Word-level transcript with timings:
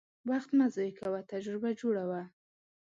وخت 0.29 0.49
مه 0.57 0.65
ضایع 0.75 0.93
کوه، 0.99 1.19
تجربه 1.31 1.69
جوړه 1.81 2.03
وه. 2.09 2.21